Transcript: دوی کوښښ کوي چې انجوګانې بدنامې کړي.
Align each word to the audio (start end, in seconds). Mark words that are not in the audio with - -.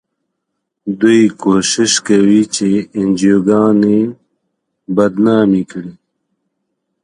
دوی 0.99 1.21
کوښښ 1.41 1.93
کوي 2.07 2.41
چې 2.55 2.69
انجوګانې 2.99 3.99
بدنامې 4.95 5.63
کړي. 5.71 5.93